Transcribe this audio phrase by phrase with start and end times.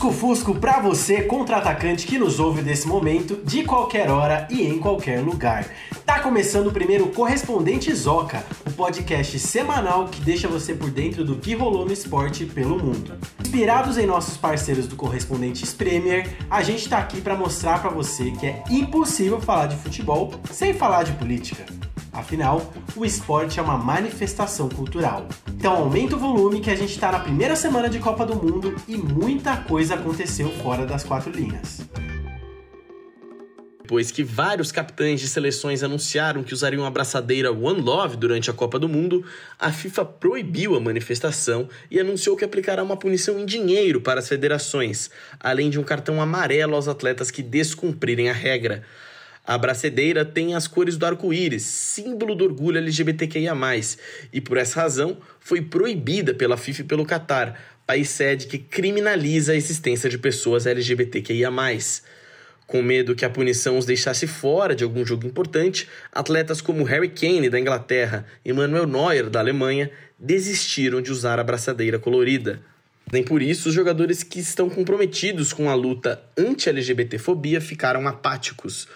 [0.00, 5.20] Lusco-fusco pra você, contra-atacante que nos ouve desse momento, de qualquer hora e em qualquer
[5.20, 5.66] lugar.
[6.06, 11.36] Tá começando o primeiro Correspondente Zoca, o podcast semanal que deixa você por dentro do
[11.36, 13.12] que rolou no esporte pelo mundo.
[13.42, 18.30] Inspirados em nossos parceiros do Correspondentes Premier, a gente tá aqui para mostrar para você
[18.30, 21.66] que é impossível falar de futebol sem falar de política.
[22.12, 25.28] Afinal, o esporte é uma manifestação cultural.
[25.48, 28.74] Então aumenta o volume que a gente está na primeira semana de Copa do Mundo
[28.88, 31.80] e muita coisa aconteceu fora das quatro linhas.
[33.90, 38.52] Depois que vários capitães de seleções anunciaram que usariam a braçadeira One Love durante a
[38.52, 39.24] Copa do Mundo,
[39.58, 44.28] a FIFA proibiu a manifestação e anunciou que aplicará uma punição em dinheiro para as
[44.28, 48.84] federações, além de um cartão amarelo aos atletas que descumprirem a regra.
[49.50, 53.52] A bracedeira tem as cores do arco-íris, símbolo do orgulho LGBTQIA,
[54.32, 59.50] e por essa razão foi proibida pela FIFA e pelo Catar, país sede que criminaliza
[59.50, 61.50] a existência de pessoas LGBTQIA.
[62.64, 67.08] Com medo que a punição os deixasse fora de algum jogo importante, atletas como Harry
[67.08, 72.60] Kane da Inglaterra e Manuel Neuer da Alemanha desistiram de usar a braçadeira colorida.
[73.12, 78.86] Nem por isso, os jogadores que estão comprometidos com a luta anti-LGBTfobia ficaram apáticos.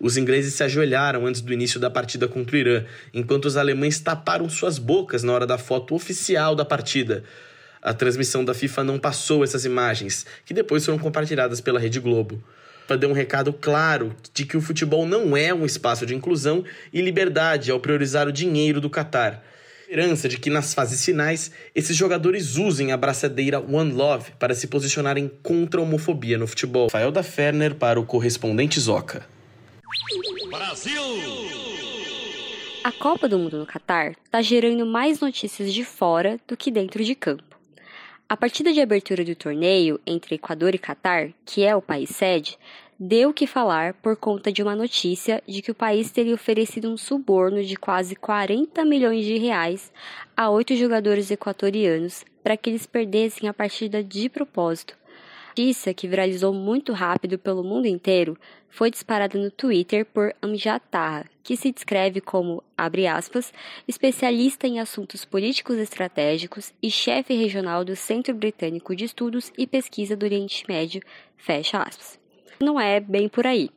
[0.00, 4.00] Os ingleses se ajoelharam antes do início da partida contra o Irã, enquanto os alemães
[4.00, 7.22] taparam suas bocas na hora da foto oficial da partida.
[7.82, 12.42] A transmissão da FIFA não passou essas imagens, que depois foram compartilhadas pela Rede Globo.
[12.86, 16.64] Para dar um recado claro de que o futebol não é um espaço de inclusão
[16.92, 19.44] e liberdade ao priorizar o dinheiro do Catar.
[19.82, 24.66] Esperança de que nas fases finais esses jogadores usem a braçadeira One Love para se
[24.66, 26.86] posicionarem contra a homofobia no futebol.
[26.86, 29.39] Rafael da Ferner para o correspondente Zoca.
[30.48, 31.02] Brasil!
[32.84, 37.02] A Copa do Mundo no Catar está gerando mais notícias de fora do que dentro
[37.02, 37.58] de campo.
[38.28, 42.56] A partida de abertura do torneio entre Equador e Catar, que é o país sede,
[43.00, 46.88] deu o que falar por conta de uma notícia de que o país teria oferecido
[46.88, 49.92] um suborno de quase 40 milhões de reais
[50.36, 54.99] a oito jogadores equatorianos para que eles perdessem a partida de propósito
[55.60, 58.36] notícia, que viralizou muito rápido pelo mundo inteiro,
[58.70, 63.52] foi disparada no Twitter por Amjad Taha, que se descreve como, abre aspas,
[63.86, 70.16] especialista em assuntos políticos estratégicos e chefe regional do Centro Britânico de Estudos e Pesquisa
[70.16, 71.02] do Oriente Médio,
[71.36, 72.18] fecha aspas.
[72.58, 73.68] Não é bem por aí.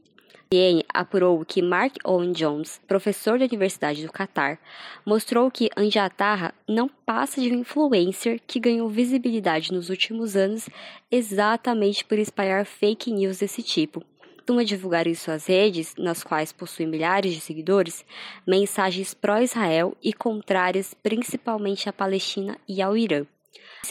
[0.54, 4.60] CNN apurou que Mark Owen Jones, professor da Universidade do Catar,
[5.04, 10.70] mostrou que Anjatarra não passa de um influencer que ganhou visibilidade nos últimos anos
[11.12, 14.04] exatamente por espalhar fake news desse tipo.
[14.36, 18.06] Costuma divulgar em suas redes, nas quais possui milhares de seguidores,
[18.46, 23.26] mensagens pró-Israel e contrárias principalmente à Palestina e ao Irã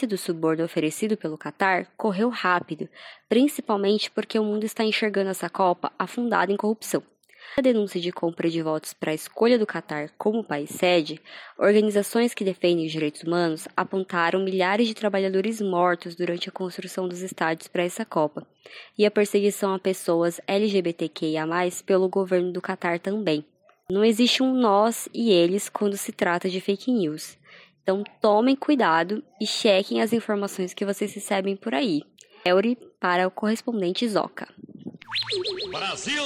[0.07, 2.89] do suborno oferecido pelo Catar correu rápido,
[3.29, 7.01] principalmente porque o mundo está enxergando essa Copa afundada em corrupção.
[7.55, 11.21] A denúncia de compra de votos para a escolha do Catar como país sede,
[11.57, 17.21] organizações que defendem os direitos humanos apontaram milhares de trabalhadores mortos durante a construção dos
[17.21, 18.47] estádios para essa Copa,
[18.97, 21.45] e a perseguição a pessoas LGBTQIA,
[21.85, 23.45] pelo governo do Catar também.
[23.87, 27.37] Não existe um nós e eles quando se trata de fake news.
[27.83, 32.01] Então tomem cuidado e chequem as informações que vocês recebem por aí.
[32.45, 34.47] Euri para o correspondente Zoca.
[35.69, 36.23] Brasil!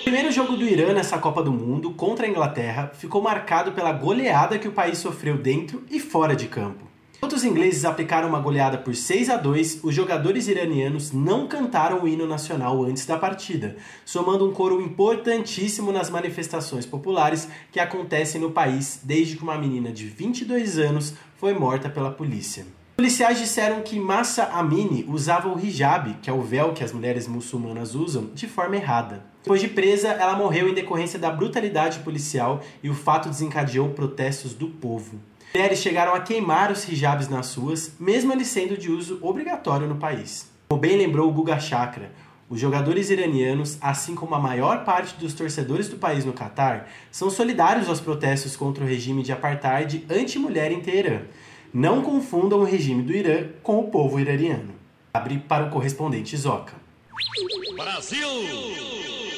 [0.00, 3.92] O primeiro jogo do Irã nessa Copa do Mundo contra a Inglaterra ficou marcado pela
[3.92, 6.95] goleada que o país sofreu dentro e fora de campo.
[7.16, 12.02] Enquanto os ingleses aplicaram uma goleada por 6 a 2, os jogadores iranianos não cantaram
[12.02, 18.38] o hino nacional antes da partida, somando um coro importantíssimo nas manifestações populares que acontecem
[18.38, 22.66] no país desde que uma menina de 22 anos foi morta pela polícia.
[22.96, 27.26] Policiais disseram que Massa Amini usava o hijab, que é o véu que as mulheres
[27.26, 29.24] muçulmanas usam, de forma errada.
[29.42, 34.52] Depois de presa, ela morreu em decorrência da brutalidade policial e o fato desencadeou protestos
[34.54, 35.18] do povo.
[35.56, 39.96] Mulheres chegaram a queimar os hijabs nas ruas, mesmo eles sendo de uso obrigatório no
[39.96, 40.52] país.
[40.68, 42.12] Como bem lembrou o Guga Chakra,
[42.46, 47.30] os jogadores iranianos, assim como a maior parte dos torcedores do país no Catar, são
[47.30, 51.22] solidários aos protestos contra o regime de apartheid anti-mulher em Teherã.
[51.72, 54.74] Não confundam o regime do Irã com o povo iraniano.
[55.14, 56.74] Abre para o correspondente Zoca.
[57.74, 58.28] Brasil!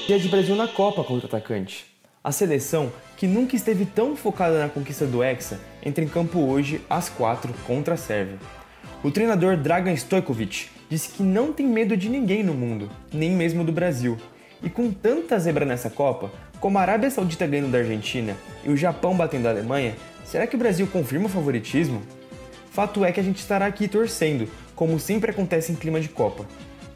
[0.08, 1.86] Dia de Brasil na Copa contra o atacante.
[2.24, 6.80] A seleção, que nunca esteve tão focada na conquista do Hexa, entra em campo hoje
[6.88, 8.38] às 4 contra a Sérvia.
[9.02, 13.62] O treinador Dragan Stojkovic disse que não tem medo de ninguém no mundo, nem mesmo
[13.62, 14.16] do Brasil.
[14.62, 18.76] E com tanta zebra nessa Copa, como a Arábia Saudita ganhando da Argentina e o
[18.76, 19.94] Japão batendo a Alemanha,
[20.24, 22.02] será que o Brasil confirma o favoritismo?
[22.72, 26.44] Fato é que a gente estará aqui torcendo, como sempre acontece em clima de Copa.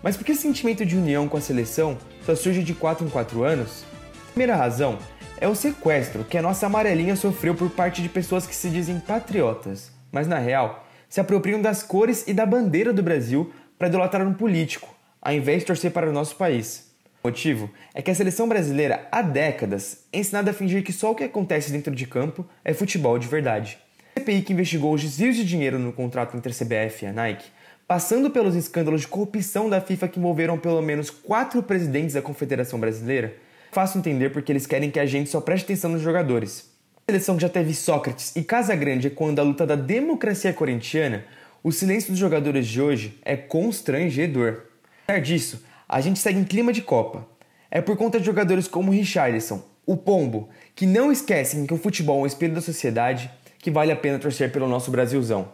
[0.02, 1.96] Mas por que esse sentimento de união com a seleção
[2.26, 3.84] só surge de 4 em 4 anos?
[4.32, 4.98] Primeira razão
[5.42, 9.00] é o sequestro que a nossa amarelinha sofreu por parte de pessoas que se dizem
[9.00, 14.24] patriotas, mas na real se apropriam das cores e da bandeira do Brasil para idolatrar
[14.24, 16.92] um político, ao invés de torcer para o nosso país.
[17.24, 21.10] O motivo é que a seleção brasileira, há décadas, é ensinada a fingir que só
[21.10, 23.78] o que acontece dentro de campo é futebol de verdade.
[24.14, 27.12] A CPI que investigou os desvios de dinheiro no contrato entre a CBF e a
[27.12, 27.50] Nike,
[27.88, 32.78] passando pelos escândalos de corrupção da FIFA que envolveram pelo menos quatro presidentes da Confederação
[32.78, 33.34] Brasileira,
[33.72, 36.70] fácil entender porque eles querem que a gente só preste atenção nos jogadores.
[36.96, 41.24] A seleção que já teve Sócrates e Casa Grande quando a luta da democracia corintiana,
[41.64, 44.64] o silêncio dos jogadores de hoje é constrangedor.
[45.04, 47.26] Apesar disso, a gente segue em clima de Copa.
[47.70, 52.20] É por conta de jogadores como Richarlison, o Pombo, que não esquecem que o futebol
[52.20, 55.48] é um espelho da sociedade, que vale a pena torcer pelo nosso Brasilzão.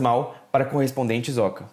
[0.00, 1.66] Mal para correspondente Zoca.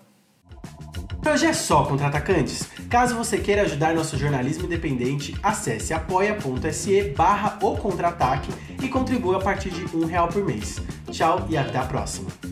[1.30, 2.70] Hoje é só contra-atacantes.
[2.90, 8.50] Caso você queira ajudar nosso jornalismo independente, acesse apoia.se barra o contra-ataque
[8.82, 10.82] e contribua a partir de um real por mês.
[11.12, 12.47] Tchau e até a próxima.